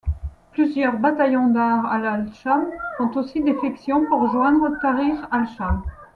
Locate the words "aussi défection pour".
3.17-4.21